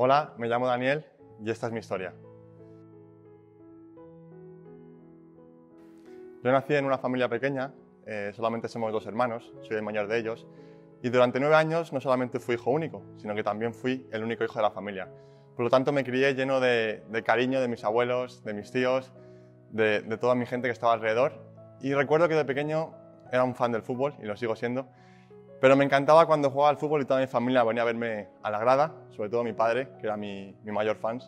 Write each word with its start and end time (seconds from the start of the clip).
Hola, 0.00 0.32
me 0.38 0.46
llamo 0.46 0.68
Daniel 0.68 1.04
y 1.44 1.50
esta 1.50 1.66
es 1.66 1.72
mi 1.72 1.80
historia. 1.80 2.14
Yo 6.44 6.52
nací 6.52 6.76
en 6.76 6.84
una 6.84 6.98
familia 6.98 7.28
pequeña, 7.28 7.74
eh, 8.06 8.30
solamente 8.32 8.68
somos 8.68 8.92
dos 8.92 9.06
hermanos, 9.06 9.52
soy 9.62 9.76
el 9.76 9.82
mayor 9.82 10.06
de 10.06 10.18
ellos, 10.18 10.46
y 11.02 11.08
durante 11.08 11.40
nueve 11.40 11.56
años 11.56 11.92
no 11.92 12.00
solamente 12.00 12.38
fui 12.38 12.54
hijo 12.54 12.70
único, 12.70 13.02
sino 13.16 13.34
que 13.34 13.42
también 13.42 13.74
fui 13.74 14.06
el 14.12 14.22
único 14.22 14.44
hijo 14.44 14.54
de 14.54 14.62
la 14.62 14.70
familia. 14.70 15.08
Por 15.56 15.64
lo 15.64 15.68
tanto, 15.68 15.90
me 15.90 16.04
crié 16.04 16.32
lleno 16.32 16.60
de, 16.60 17.02
cariño 17.26 17.60
de 17.60 17.66
mis 17.66 17.82
abuelos, 17.82 18.44
de 18.44 18.54
mis 18.54 18.70
tíos, 18.70 19.12
de, 19.72 20.02
de 20.02 20.16
toda 20.16 20.36
mi 20.36 20.46
gente 20.46 20.68
que 20.68 20.72
estaba 20.72 20.92
alrededor. 20.92 21.32
Y 21.80 21.92
recuerdo 21.92 22.28
que 22.28 22.36
de 22.36 22.44
pequeño 22.44 22.94
era 23.32 23.42
un 23.42 23.56
fan 23.56 23.72
del 23.72 23.82
fútbol, 23.82 24.14
y 24.22 24.26
lo 24.26 24.36
sigo 24.36 24.54
siendo, 24.54 24.86
pero 25.60 25.76
me 25.76 25.84
encantaba 25.84 26.26
cuando 26.26 26.50
jugaba 26.50 26.70
al 26.70 26.76
fútbol 26.76 27.02
y 27.02 27.04
toda 27.04 27.20
mi 27.20 27.26
familia 27.26 27.64
venía 27.64 27.82
a 27.82 27.86
verme 27.86 28.28
a 28.42 28.50
la 28.50 28.60
grada, 28.60 28.94
sobre 29.10 29.28
todo 29.28 29.42
mi 29.42 29.52
padre, 29.52 29.88
que 29.98 30.06
era 30.06 30.16
mi, 30.16 30.54
mayor 30.64 30.96
fan. 30.96 31.20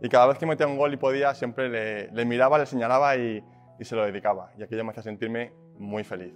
Y 0.00 0.08
cada 0.08 0.26
vez 0.26 0.38
que 0.38 0.46
metía 0.46 0.66
un 0.66 0.76
gol 0.76 0.92
y 0.92 0.96
podía, 0.96 1.34
siempre 1.34 1.68
le, 2.10 2.24
miraba, 2.24 2.58
le 2.58 2.66
señalaba 2.66 3.16
y, 3.16 3.42
se 3.80 3.94
lo 3.94 4.04
dedicaba. 4.04 4.50
Y 4.58 4.64
aquello 4.64 4.84
me 4.84 4.90
hacía 4.90 5.04
sentirme 5.04 5.52
muy 5.78 6.02
feliz. 6.02 6.34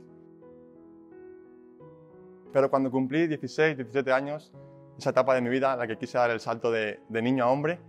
Pero 2.53 2.71
cuando 2.71 2.91
cumplí 2.91 3.27
16, 3.27 3.77
17 3.77 4.13
años, 4.13 4.53
esa 4.97 5.11
etapa 5.11 5.35
de 5.35 5.41
mi 5.41 5.49
vida, 5.49 5.73
en 5.73 5.79
la 5.81 5.87
que 5.87 5.97
quise 5.97 6.19
dar 6.19 6.31
el 6.31 6.39
salto 6.39 6.71
de, 6.71 7.01
de 7.09 7.23
niño 7.23 7.45
a 7.45 7.51
hombre, 7.51 7.81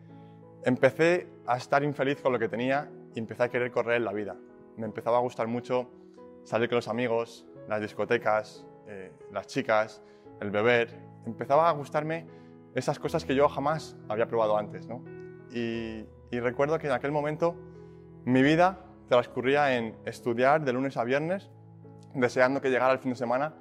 empecé 0.66 1.28
a 1.46 1.58
estar 1.58 1.84
infeliz 1.84 2.22
con 2.22 2.34
lo 2.34 2.40
que 2.40 2.50
tenía 2.50 2.90
y 3.14 3.20
empecé 3.20 3.44
a 3.44 3.50
querer 3.50 3.72
correr 3.72 4.02
la 4.02 4.14
vida. 4.14 4.36
Me 4.78 4.86
empezaba 4.86 5.18
a 5.18 5.22
gustar 5.22 5.48
mucho 5.48 5.92
salir 6.44 6.70
con 6.70 6.78
los 6.78 6.88
amigos, 6.88 7.46
las 7.68 7.82
discotecas, 7.82 8.66
eh, 8.88 9.12
las 9.32 9.48
chicas, 9.48 10.02
el 10.42 10.52
beber, 10.52 10.90
empezaba 11.26 11.70
a 11.70 11.72
gustarme 11.72 12.28
esas 12.76 13.00
cosas 13.00 13.26
que 13.26 13.36
yo 13.36 13.48
jamás 13.50 13.96
había 14.10 14.28
probado 14.28 14.58
antes. 14.58 14.88
¿no? 14.88 15.04
Y, 15.52 16.06
recuerdo 16.32 16.80
que 16.80 16.88
en 16.88 16.94
aquel 16.94 17.12
momento 17.12 17.56
mi 18.26 18.42
vida 18.42 18.80
transcurría 19.08 19.78
en 19.78 19.96
estudiar 20.06 20.66
de 20.66 20.74
lunes 20.74 20.98
a 20.98 21.04
viernes, 21.04 21.52
deseando 22.16 22.60
que 22.60 22.72
llegara 22.72 22.92
el 22.92 22.98
fin 22.98 23.12
de 23.12 23.18
semana 23.18 23.54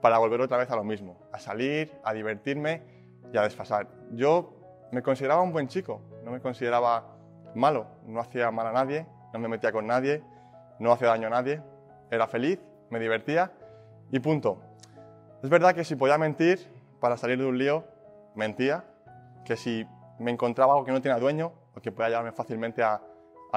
para 0.00 0.18
volver 0.18 0.40
otra 0.40 0.56
vez 0.56 0.70
a 0.70 0.76
lo 0.76 0.84
mismo, 0.84 1.18
a 1.32 1.40
salir, 1.40 1.92
a 2.04 2.14
divertirme 2.14 2.82
y 3.32 3.36
a 3.36 3.42
desfasar. 3.42 3.88
Yo 4.12 4.54
me 4.92 5.02
consideraba 5.02 5.42
un 5.42 5.52
buen 5.52 5.66
chico, 5.66 6.02
no 6.24 6.30
me 6.30 6.40
consideraba 6.40 7.16
malo, 7.56 7.88
no 8.06 8.20
hacía 8.20 8.50
mal 8.52 8.68
a 8.68 8.72
nadie, 8.72 9.06
no 9.32 9.40
me 9.40 9.48
metía 9.48 9.72
con 9.72 9.88
nadie, 9.88 10.22
no 10.78 10.92
hacía 10.92 11.08
daño 11.08 11.26
a 11.26 11.30
nadie, 11.30 11.60
era 12.10 12.28
feliz, 12.28 12.60
me 12.90 13.00
divertía 13.00 13.52
y 14.12 14.20
punto. 14.20 14.69
Es 15.42 15.48
verdad 15.48 15.74
que 15.74 15.84
si 15.84 15.96
podía 15.96 16.18
mentir 16.18 16.60
para 17.00 17.16
salir 17.16 17.38
de 17.38 17.46
un 17.46 17.56
lío, 17.56 17.84
mentía, 18.34 18.84
que 19.46 19.56
si 19.56 19.86
me 20.18 20.30
encontraba 20.30 20.74
algo 20.74 20.84
que 20.84 20.92
no 20.92 21.00
tenía 21.00 21.18
dueño 21.18 21.52
o 21.74 21.80
que 21.80 21.90
podía 21.90 22.10
llevarme 22.10 22.32
fácilmente 22.32 22.82
a, 22.82 23.00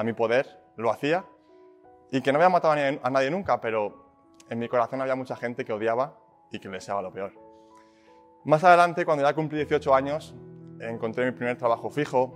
mi 0.02 0.14
poder, 0.14 0.58
lo 0.76 0.90
hacía, 0.90 1.24
y 2.10 2.20
que 2.22 2.32
no 2.32 2.38
había 2.38 2.48
matado 2.48 2.72
a 2.72 3.10
nadie, 3.10 3.30
nunca, 3.30 3.60
pero 3.60 3.94
en 4.48 4.58
mi 4.58 4.68
corazón 4.68 5.00
había 5.02 5.14
mucha 5.14 5.36
gente 5.36 5.64
que 5.64 5.72
odiaba 5.72 6.16
y 6.50 6.58
que 6.58 6.68
deseaba 6.68 7.02
lo 7.02 7.12
peor. 7.12 7.32
Más 8.44 8.64
adelante, 8.64 9.04
cuando 9.04 9.22
ya 9.22 9.34
cumplí 9.34 9.58
18 9.58 9.94
años, 9.94 10.34
encontré 10.80 11.26
mi 11.26 11.32
primer 11.32 11.56
trabajo 11.58 11.90
fijo, 11.90 12.32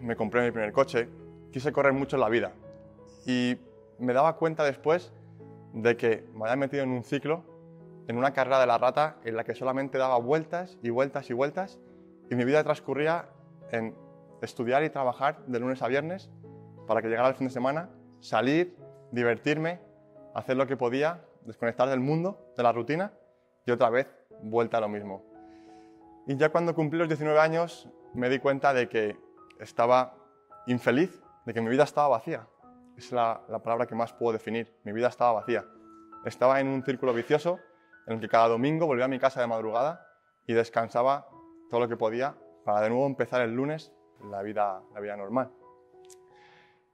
me 0.00 0.16
compré 0.16 0.42
mi 0.42 0.50
primer 0.50 0.72
coche, 0.72 1.08
quise 1.52 1.72
correr 1.72 1.92
mucho 1.92 2.16
en 2.16 2.20
la 2.20 2.28
vida. 2.28 2.52
Y 3.26 3.56
me 3.98 4.12
daba 4.12 4.36
cuenta 4.36 4.64
después 4.64 5.12
de 5.72 5.96
que 5.96 6.28
me 6.34 6.44
había 6.44 6.56
metido 6.56 6.82
en 6.82 6.90
un 6.90 7.04
ciclo 7.04 7.55
en 8.08 8.18
una 8.18 8.32
carrera 8.32 8.60
de 8.60 8.66
la 8.66 8.78
rata 8.78 9.16
en 9.24 9.36
la 9.36 9.44
que 9.44 9.54
solamente 9.54 9.98
daba 9.98 10.18
vueltas 10.18 10.78
y 10.82 10.90
vueltas 10.90 11.28
y 11.30 11.32
vueltas 11.32 11.80
y 12.30 12.34
mi 12.34 12.44
vida 12.44 12.62
transcurría 12.62 13.28
en 13.70 13.94
estudiar 14.42 14.84
y 14.84 14.90
trabajar 14.90 15.44
de 15.46 15.58
lunes 15.58 15.82
a 15.82 15.88
viernes 15.88 16.30
para 16.86 17.02
que 17.02 17.08
llegara 17.08 17.28
el 17.28 17.34
fin 17.34 17.48
de 17.48 17.52
semana, 17.52 17.90
salir, 18.20 18.76
divertirme, 19.10 19.80
hacer 20.34 20.56
lo 20.56 20.66
que 20.66 20.76
podía, 20.76 21.24
desconectar 21.42 21.88
del 21.88 22.00
mundo, 22.00 22.52
de 22.56 22.62
la 22.62 22.72
rutina 22.72 23.12
y 23.64 23.70
otra 23.70 23.90
vez 23.90 24.08
vuelta 24.42 24.78
a 24.78 24.80
lo 24.80 24.88
mismo. 24.88 25.24
Y 26.26 26.36
ya 26.36 26.50
cuando 26.50 26.74
cumplí 26.74 26.98
los 26.98 27.08
19 27.08 27.38
años 27.40 27.88
me 28.14 28.28
di 28.28 28.38
cuenta 28.38 28.72
de 28.72 28.88
que 28.88 29.16
estaba 29.60 30.14
infeliz, 30.66 31.22
de 31.44 31.54
que 31.54 31.60
mi 31.60 31.70
vida 31.70 31.84
estaba 31.84 32.08
vacía. 32.08 32.46
Es 32.96 33.12
la, 33.12 33.42
la 33.48 33.60
palabra 33.60 33.86
que 33.86 33.94
más 33.94 34.12
puedo 34.12 34.32
definir. 34.32 34.74
Mi 34.84 34.92
vida 34.92 35.08
estaba 35.08 35.32
vacía. 35.32 35.64
Estaba 36.24 36.60
en 36.60 36.68
un 36.68 36.82
círculo 36.82 37.12
vicioso 37.12 37.60
en 38.06 38.14
el 38.14 38.20
que 38.20 38.28
cada 38.28 38.48
domingo 38.48 38.86
volvía 38.86 39.06
a 39.06 39.08
mi 39.08 39.18
casa 39.18 39.40
de 39.40 39.46
madrugada 39.46 40.06
y 40.46 40.54
descansaba 40.54 41.28
todo 41.70 41.80
lo 41.80 41.88
que 41.88 41.96
podía 41.96 42.36
para 42.64 42.80
de 42.80 42.90
nuevo 42.90 43.06
empezar 43.06 43.40
el 43.42 43.52
lunes 43.52 43.92
la 44.30 44.42
vida, 44.42 44.82
normal. 45.16 45.50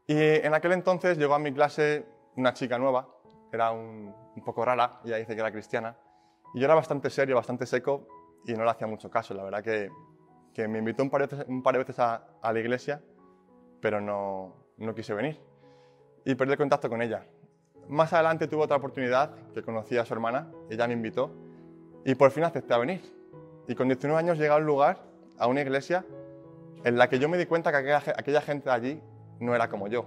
Y 0.07 0.17
en 0.17 0.55
aquel 0.55 0.73
entonces 0.73 1.17
llegó 1.17 1.35
a 1.35 1.39
mi 1.39 1.53
clase 1.53 2.05
una 2.37 2.53
chica 2.53 2.79
nueva, 2.79 3.09
era 3.53 3.71
un, 3.71 4.15
poco 4.45 4.65
rara, 4.65 5.01
ella 5.05 5.17
dice 5.17 5.35
que 5.35 5.41
era 5.41 5.53
cristiana, 5.53 5.97
y 6.55 6.61
yo 6.61 6.65
era 6.65 6.75
bastante 6.75 7.11
serio, 7.11 7.37
bastante 7.37 7.67
seco 7.67 8.07
y 8.45 8.55
no 8.55 8.65
le 8.65 8.71
hacía 8.71 8.87
mucho 8.87 9.11
caso. 9.11 9.35
La 9.35 9.45
verdad 9.45 9.63
que, 9.63 9.91
que 10.53 10.69
me 10.69 10.79
invitó 10.79 11.03
un 11.03 11.11
par 11.11 11.29
de 11.29 11.79
veces, 11.79 11.99
a, 11.99 12.23
la 12.43 12.61
iglesia, 12.61 13.03
pero 13.81 14.01
no, 14.01 14.55
no 14.79 14.95
quise 14.95 15.15
venir. 15.15 15.41
Y 16.25 16.35
perdí 16.35 16.53
el 16.53 16.59
contacto 16.59 16.89
con 16.89 17.01
ella. 17.03 17.27
Más 17.89 18.13
adelante 18.13 18.47
tuve 18.49 18.63
otra 18.63 18.77
oportunidad 18.77 19.35
que 19.53 19.63
conocí 19.63 19.97
a 19.99 20.05
su 20.05 20.15
hermana, 20.15 20.51
ella 20.71 20.87
me 20.87 20.95
invitó 20.95 21.31
y 22.05 22.15
por 22.15 22.31
fin 22.31 22.45
acepté 22.45 22.75
a 22.75 22.79
venir. 22.79 23.03
Y 23.69 23.75
con 23.75 23.89
19 23.89 24.19
años 24.19 24.39
llegué 24.39 24.51
a 24.51 24.57
un 24.57 24.65
lugar, 24.65 24.99
a 25.39 25.47
una 25.47 25.61
iglesia, 25.61 26.05
en 26.85 26.97
la 26.97 27.09
que 27.09 27.19
yo 27.19 27.29
me 27.29 27.39
di 27.39 27.47
cuenta 27.47 27.71
que 27.71 27.93
aquella, 27.93 28.41
gente 28.41 28.71
allí 28.71 29.01
no 29.41 29.55
era 29.55 29.69
como 29.69 29.89
yo. 29.89 30.07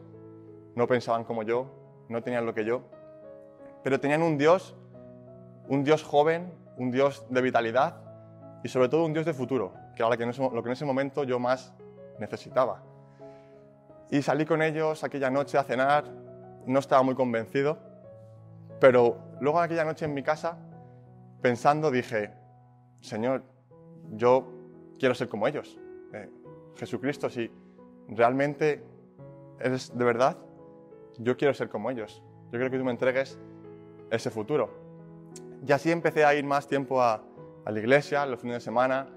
No 0.75 0.87
pensaban 0.87 1.23
como 1.23 1.43
yo, 1.43 1.67
no 2.09 2.21
tenían 2.21 2.45
lo 2.45 2.53
que 2.53 2.65
yo, 2.65 2.81
pero 3.83 3.99
tenían 3.99 4.21
un 4.21 4.37
Dios, 4.37 4.75
un 5.69 5.83
Dios 5.83 6.03
joven, 6.03 6.51
un 6.77 6.91
Dios 6.91 7.25
de 7.29 7.41
vitalidad 7.41 8.01
y 8.63 8.67
sobre 8.67 8.89
todo 8.89 9.05
un 9.05 9.13
Dios 9.13 9.25
de 9.25 9.33
futuro, 9.33 9.73
que 9.95 10.03
era 10.03 10.17
que 10.17 10.25
lo 10.25 10.63
que 10.63 10.69
en 10.69 10.73
ese 10.73 10.85
momento 10.85 11.23
yo 11.23 11.39
más 11.39 11.73
necesitaba. 12.19 12.83
Y 14.09 14.21
salí 14.21 14.45
con 14.45 14.61
ellos 14.61 15.03
aquella 15.03 15.29
noche 15.29 15.57
a 15.57 15.63
cenar, 15.63 16.05
no 16.67 16.79
estaba 16.79 17.03
muy 17.03 17.15
convencido, 17.15 17.77
pero 18.79 19.17
luego 19.39 19.59
aquella 19.59 19.85
noche 19.85 20.05
en 20.05 20.13
mi 20.13 20.23
casa, 20.23 20.57
pensando, 21.41 21.91
dije, 21.91 22.31
Señor, 23.01 23.43
yo 24.11 24.47
quiero 24.99 25.15
ser 25.15 25.29
como 25.29 25.47
ellos. 25.47 25.79
Eh, 26.13 26.29
Jesucristo, 26.75 27.29
si 27.29 27.51
realmente 28.09 28.83
eres 29.59 29.97
de 29.97 30.05
verdad, 30.05 30.37
yo 31.17 31.37
quiero 31.37 31.53
ser 31.53 31.69
como 31.69 31.89
ellos. 31.89 32.21
Yo 32.45 32.51
quiero 32.51 32.69
que 32.69 32.77
tú 32.77 32.83
me 32.83 32.91
entregues 32.91 33.39
ese 34.11 34.29
futuro. 34.29 34.69
Y 35.65 35.71
así 35.71 35.91
empecé 35.91 36.25
a 36.25 36.35
ir 36.35 36.43
más 36.43 36.67
tiempo 36.67 37.01
a, 37.01 37.23
a 37.63 37.71
la 37.71 37.79
iglesia, 37.79 38.25
los 38.25 38.39
fines 38.39 38.57
de 38.57 38.61
semana, 38.61 39.07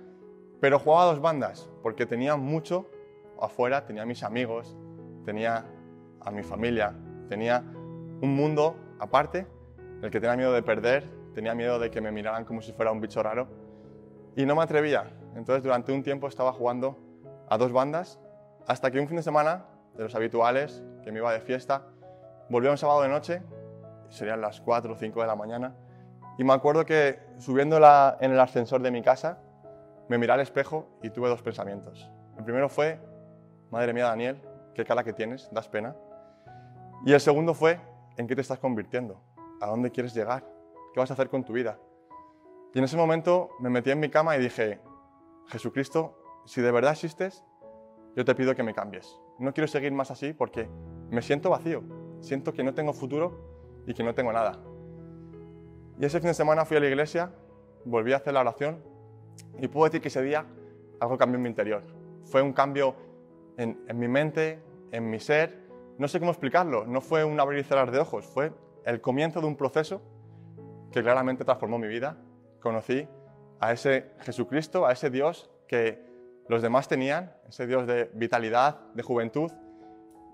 pero 0.61 0.79
jugaba 0.79 1.03
a 1.03 1.07
dos 1.07 1.21
bandas, 1.21 1.69
porque 1.83 2.07
tenía 2.07 2.37
mucho 2.37 2.87
afuera, 3.41 3.85
tenía 3.85 4.03
a 4.03 4.07
mis 4.07 4.23
amigos, 4.23 4.77
tenía 5.25 5.67
a 6.21 6.31
mi 6.31 6.43
familia, 6.43 6.95
Tenía 7.28 7.61
un 7.61 8.34
mundo 8.34 8.77
aparte, 8.99 9.47
el 10.03 10.11
que 10.11 10.21
tenía 10.21 10.37
miedo 10.37 10.53
de 10.53 10.62
perder, 10.62 11.05
tenía 11.34 11.55
miedo 11.55 11.78
de 11.78 11.91
que 11.91 12.00
me 12.00 12.11
miraran 12.11 12.44
como 12.44 12.62
si 12.62 12.72
fuera 12.72 12.91
un 12.91 13.00
bicho 13.00 13.22
raro 13.22 13.49
y 14.37 14.47
no 14.47 14.56
me 14.56 14.62
atrevía. 14.62 15.11
Entonces 15.34 15.62
durante 15.62 15.93
un 15.93 16.03
tiempo 16.03 16.28
estaba 16.28 16.53
jugando 16.53 16.97
a 17.49 17.59
dos 17.59 17.72
bandas 17.72 18.19
hasta 18.67 18.91
que 18.91 19.00
un 19.00 19.09
fin 19.09 19.17
de 19.17 19.22
semana, 19.22 19.65
de 19.97 20.05
los 20.05 20.15
habituales, 20.15 20.83
que 21.03 21.11
me 21.11 21.19
iba 21.19 21.33
de 21.33 21.41
fiesta, 21.41 21.87
volvió 22.49 22.71
un 22.71 22.78
sábado 22.78 23.03
de 23.03 23.09
noche, 23.09 23.43
serían 24.09 24.41
las 24.41 24.61
4 24.61 24.93
o 24.93 24.97
5 24.97 25.21
de 25.21 25.27
la 25.27 25.37
mañana, 25.37 25.75
y 26.38 26.44
me 26.44 26.53
acuerdo 26.53 26.85
que 26.85 27.19
subiendo 27.38 27.79
en 28.20 28.32
el 28.32 28.41
ascensor 28.41 28.81
de 28.81 28.91
mi 28.91 29.03
casa, 29.03 29.38
me 30.08 30.19
miré 30.19 30.32
al 30.32 30.41
espejo 30.41 30.88
y 31.03 31.11
tuve 31.11 31.29
dos 31.29 31.43
pensamientos. 31.43 32.11
El 32.37 32.44
primero 32.44 32.69
fue, 32.69 33.00
madre 33.70 33.93
mía 33.93 34.05
Daniel, 34.05 34.41
qué 34.75 34.85
cara 34.85 35.03
que 35.03 35.12
tienes, 35.12 35.49
das 35.53 35.69
pena. 35.69 35.97
Y 37.05 37.12
el 37.12 37.21
segundo 37.21 37.55
fue, 37.55 37.81
¿en 38.17 38.27
qué 38.27 38.35
te 38.35 38.41
estás 38.41 38.59
convirtiendo? 38.59 39.21
¿A 39.61 39.67
dónde 39.67 39.91
quieres 39.91 40.15
llegar? 40.15 40.45
¿Qué 40.93 41.00
vas 41.00 41.11
a 41.11 41.15
hacer 41.15 41.29
con 41.29 41.45
tu 41.45 41.53
vida? 41.53 41.79
Y 42.75 42.79
en 42.79 42.85
ese 42.85 42.97
momento 42.97 43.50
me 43.61 43.71
metí 43.71 43.91
en 43.91 44.00
mi 44.00 44.11
cama 44.11 44.37
y 44.37 44.41
dije, 44.41 44.81
Jesucristo, 45.47 46.19
si 46.45 46.61
de 46.61 46.71
verdad 46.71 46.93
existes, 46.93 47.45
yo 48.17 48.25
te 48.25 48.35
pido 48.35 48.55
que 48.55 48.62
me 48.62 48.75
cambies. 48.75 49.21
No 49.39 49.55
quiero 49.55 49.69
seguir 49.69 49.93
más 49.93 50.11
así 50.11 50.33
porque 50.33 50.69
me 51.11 51.23
siento 51.23 51.50
vacío, 51.50 51.83
siento 52.21 52.53
que 52.53 52.65
no 52.65 52.75
tengo 52.75 52.93
futuro 52.93 53.83
y 53.87 53.94
que 53.94 54.03
no 54.03 54.15
tengo 54.15 54.33
nada. 54.33 54.59
Y 56.01 56.05
ese 56.05 56.19
fin 56.21 56.29
de 56.29 56.35
semana 56.35 56.65
fui 56.65 56.77
a 56.77 56.81
la 56.81 56.89
iglesia, 56.89 57.31
volví 57.85 58.12
a 58.12 58.17
hacer 58.17 58.35
la 58.35 58.41
oración 58.41 58.83
y 59.59 59.69
puedo 59.69 59.87
decir 59.87 60.01
que 60.01 60.09
ese 60.09 60.23
día 60.23 60.44
algo 61.01 61.17
cambió 61.17 61.37
en 61.37 61.43
mi 61.43 61.49
interior. 61.49 61.83
Fue 62.25 62.43
un 62.43 62.53
cambio 62.53 62.94
en, 63.56 63.81
en 63.87 63.99
mi 63.99 64.09
mente, 64.09 64.61
en 64.91 65.09
mi 65.09 65.21
ser, 65.21 65.68
no 65.99 66.06
sé 66.06 66.21
cómo 66.21 66.31
explicarlo, 66.31 66.87
no 66.87 67.00
fue 67.00 67.25
un 67.25 67.39
abrir 67.41 67.59
y 67.59 67.65
cerrar 67.65 67.91
de 67.91 67.99
ojos, 67.99 68.25
fue 68.25 68.53
el 68.85 69.00
comienzo 69.00 69.41
de 69.41 69.49
un 69.49 69.56
proceso 69.56 70.00
que 70.93 71.03
claramente 71.03 71.45
transformó 71.45 71.79
mi 71.79 71.89
vida. 71.89 72.17
Conocí 72.61 73.06
a 73.61 73.73
ese 73.73 74.12
Jesucristo, 74.21 74.87
a 74.87 74.93
ese 74.93 75.11
Dios 75.11 75.50
que, 75.67 76.06
los 76.49 76.62
demás 76.62 76.89
tenían, 76.89 77.35
ese 77.47 77.67
Dios 77.67 77.87
de 77.87 78.11
vitalidad, 78.15 78.81
de 78.95 79.03
juventud, 79.03 79.53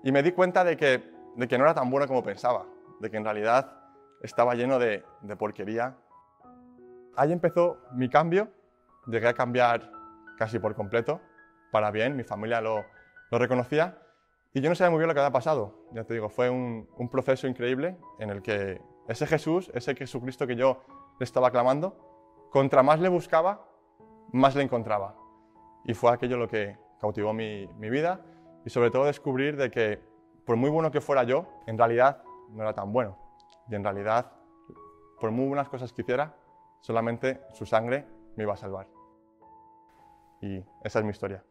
y 0.01 0.13
me 0.13 0.23
di 0.23 0.31
cuenta 0.31 0.63
de 0.63 0.77
que, 0.77 1.03
de 1.35 1.47
que 1.47 1.57
no 1.57 1.65
era 1.65 1.73
tan 1.73 1.89
bueno 1.89 2.07
como 2.07 2.23
pensaba, 2.23 2.65
de 3.01 3.11
que 3.11 3.17
en 3.17 3.25
realidad 3.25 3.69
estaba 4.21 4.55
lleno 4.55 4.79
de, 4.79 5.03
de 5.23 5.35
porquería. 5.35 5.97
Ahí 7.17 7.33
empezó 7.33 7.79
mi 7.91 8.07
cambio, 8.07 8.47
llegué 9.07 9.27
a 9.27 9.33
cambiar 9.33 9.91
casi 10.37 10.57
por 10.57 10.73
completo, 10.73 11.19
para 11.69 11.91
bien, 11.91 12.15
mi 12.15 12.23
familia 12.23 12.61
lo, 12.61 12.85
lo 13.29 13.37
reconocía, 13.37 13.97
y 14.55 14.61
yo 14.61 14.69
no 14.69 14.75
sabía 14.75 14.89
muy 14.89 14.99
bien 14.99 15.09
lo 15.09 15.13
que 15.13 15.19
había 15.19 15.33
pasado. 15.33 15.73
Ya 15.91 16.05
te 16.05 16.13
digo, 16.13 16.29
fue 16.29 16.49
un, 16.49 16.87
proceso 17.11 17.45
increíble 17.45 17.97
en 18.19 18.29
el 18.29 18.41
que 18.41 18.81
ese 19.09 19.27
Jesús, 19.27 19.69
ese 19.73 19.95
Jesucristo 19.95 20.47
que 20.47 20.55
yo 20.55 20.81
le 21.19 21.25
estaba 21.25 21.51
clamando, 21.51 22.47
contra 22.51 22.81
más 22.81 23.01
le 23.01 23.09
buscaba, 23.09 23.67
más 24.31 24.55
le 24.55 24.63
encontraba. 24.63 25.13
Y 25.83 25.93
fue 25.93 26.09
aquello 26.13 26.37
lo 26.37 26.47
que 26.47 26.77
cautivó 27.01 27.33
mi, 27.33 27.67
mi 27.77 27.89
vida 27.89 28.21
y 28.65 28.69
sobre 28.69 28.91
todo 28.91 29.03
descubrir 29.03 29.57
de 29.57 29.69
que 29.69 30.01
por 30.45 30.55
muy 30.55 30.69
bueno 30.69 30.89
que 30.89 31.01
fuera 31.01 31.23
yo, 31.23 31.47
en 31.67 31.77
realidad 31.77 32.23
no 32.51 32.61
era 32.63 32.73
tan 32.73 32.93
bueno. 32.93 33.17
Y 33.67 33.75
en 33.75 33.83
realidad, 33.83 34.31
por 35.19 35.31
muy 35.31 35.47
buenas 35.47 35.67
cosas 35.67 35.91
que 35.91 36.01
hiciera, 36.01 36.33
solamente 36.79 37.41
su 37.51 37.65
sangre 37.65 38.07
me 38.37 38.43
iba 38.43 38.53
a 38.53 38.57
salvar. 38.57 38.87
Y 40.39 40.63
esa 40.81 40.99
es 40.99 41.03
mi 41.03 41.11
historia. 41.11 41.43